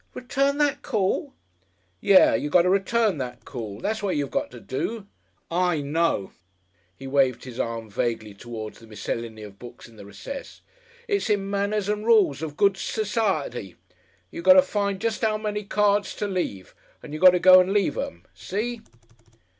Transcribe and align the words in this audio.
"Return 0.15 0.57
that 0.57 0.81
call!" 0.81 1.35
"Yes, 1.99 2.39
you 2.41 2.49
got 2.49 2.63
to 2.63 2.71
return 2.71 3.19
that 3.19 3.45
call. 3.45 3.79
That's 3.79 4.01
what 4.01 4.15
you 4.15 4.25
got 4.25 4.49
to 4.49 4.59
do! 4.59 5.05
I 5.51 5.81
know" 5.81 6.31
He 6.97 7.05
waved 7.05 7.43
his 7.43 7.59
arm 7.59 7.87
vaguely 7.87 8.33
towards 8.33 8.79
the 8.79 8.87
miscellany 8.87 9.43
of 9.43 9.59
books 9.59 9.87
in 9.87 9.97
the 9.97 10.05
recess. 10.07 10.61
"It's 11.07 11.29
in 11.29 11.47
Manners 11.51 11.87
and 11.87 12.03
Rools 12.03 12.41
of 12.41 12.57
Good 12.57 12.73
S'ity. 12.77 13.75
You 14.31 14.41
got 14.41 14.53
to 14.53 14.63
find 14.63 14.99
jest 14.99 15.23
'ow 15.23 15.37
many 15.37 15.63
cards 15.65 16.15
to 16.15 16.27
leave 16.27 16.73
and 17.03 17.13
you 17.13 17.19
got 17.19 17.33
to 17.33 17.39
go 17.39 17.59
and 17.59 17.71
leave 17.71 17.95
'em. 17.95 18.23
See?" 18.33 18.81